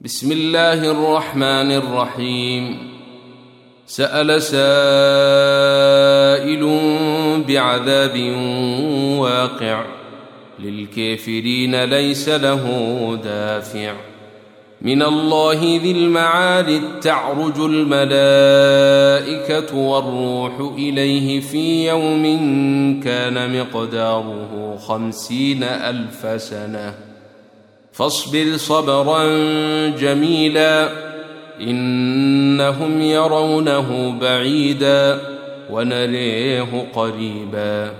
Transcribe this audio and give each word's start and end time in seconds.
بسم 0.00 0.32
الله 0.32 0.90
الرحمن 0.90 1.72
الرحيم. 1.72 2.78
سأل 3.86 4.42
سائل 4.42 4.60
بعذاب 7.48 8.36
واقع. 9.18 9.84
للكافرين 10.58 11.84
ليس 11.84 12.28
له 12.28 12.64
دافع. 13.24 13.94
من 14.82 15.02
الله 15.02 15.80
ذي 15.82 15.90
المعارج 15.90 17.00
تعرج 17.02 17.60
الملائكة 17.60 18.18
والروح 19.76 20.74
إليه 20.74 21.40
في 21.40 21.88
يوم 21.88 22.22
كان 23.04 23.60
مقداره 23.60 24.76
خمسين 24.86 25.62
ألف 25.62 26.42
سنة. 26.42 27.07
فاصبر 27.98 28.56
صبرا 28.56 29.24
جميلا 29.88 30.90
إنهم 31.60 33.00
يرونه 33.00 34.18
بعيدا 34.20 35.20
ونريه 35.70 36.86
قريبا 36.94 37.92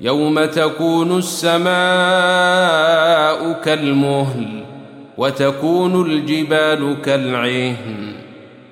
يوم 0.00 0.44
تكون 0.44 1.18
السماء 1.18 1.72
كالمهل 3.64 4.64
وتكون 5.18 6.06
الجبال 6.06 6.96
كالعهن 7.04 8.12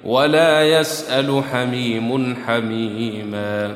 ولا 0.05 0.81
يسأل 0.81 1.43
حميم 1.53 2.37
حميما 2.47 3.75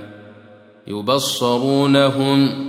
يبصرونهم 0.86 2.68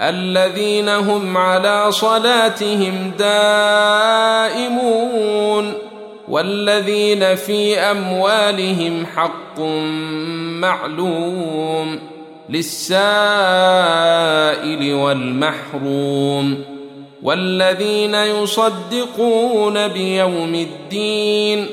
الذين 0.00 0.88
هم 0.88 1.36
على 1.36 1.92
صلاتهم 1.92 3.12
دائمون 3.18 4.60
والذين 6.28 7.34
في 7.34 7.78
أموالهم 7.78 9.06
حق 9.16 9.60
معلوم 10.60 11.98
للسائل 12.50 12.94
والمحروم 14.94 16.64
والذين 17.22 18.14
يصدقون 18.14 19.88
بيوم 19.88 20.54
الدين 20.54 21.66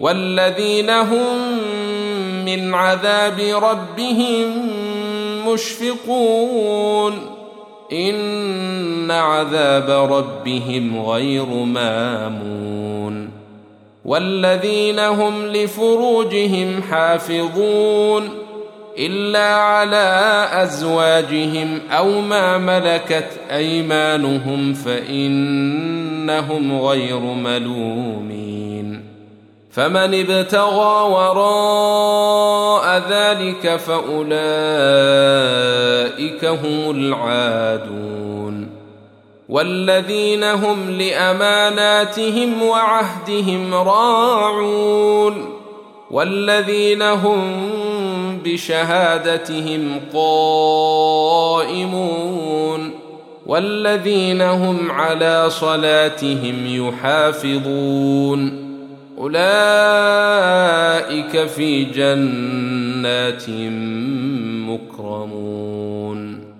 والذين 0.00 0.90
هم 0.90 1.58
من 2.44 2.74
عذاب 2.74 3.40
ربهم 3.40 4.68
مشفقون 5.46 7.29
ان 7.92 9.10
عذاب 9.10 10.12
ربهم 10.12 11.02
غير 11.02 11.46
مامون 11.46 13.30
والذين 14.04 14.98
هم 14.98 15.46
لفروجهم 15.46 16.82
حافظون 16.90 18.28
الا 18.98 19.54
على 19.54 20.46
ازواجهم 20.52 21.78
أو 21.90 22.20
ما 22.20 22.58
ملكت 22.58 23.28
ايمانهم 23.50 24.74
فانهم 24.74 25.60
غير 26.80 27.20
ملومين 27.20 28.69
فمن 29.70 30.14
ابتغى 30.14 31.10
وراء 31.10 33.02
ذلك 33.10 33.76
فأولئك 33.76 34.34
هم 36.44 36.90
العادون 36.90 38.70
والذين 39.48 40.44
هم 40.44 40.90
لأماناتهم 40.90 42.62
وعهدهم 42.62 43.74
راعون 43.74 45.60
والذين 46.10 47.02
هم 47.02 47.70
بشهادتهم 48.44 50.00
قائمون 50.14 51.80
والذين 53.46 54.42
هم 54.42 54.90
على 54.90 55.50
صلاتهم 55.50 56.66
يحافظون 56.66 58.69
أولئك 59.20 59.40
في 61.46 61.84
جنات 61.84 63.44
مكرمون. 64.70 66.54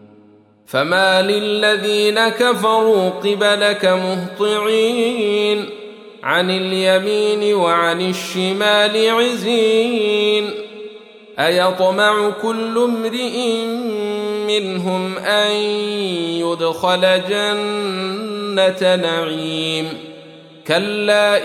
فما 0.66 1.22
للذين 1.22 2.28
كفروا 2.28 3.10
قبلك 3.10 3.84
مهطعين. 3.84 5.64
عن 6.22 6.50
اليمين 6.50 7.54
وعن 7.54 8.00
الشمال 8.00 9.10
عزين. 9.10 10.50
أيطمع 11.38 12.30
كل 12.42 12.78
امرئ 12.78 13.64
منهم 14.48 15.18
أن 15.18 15.50
يدخل 16.40 17.20
جنة 17.28 18.96
نعيم. 18.96 19.86
كلا 20.66 21.44